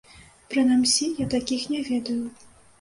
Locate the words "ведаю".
1.93-2.21